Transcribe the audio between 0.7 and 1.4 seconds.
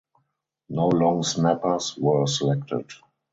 long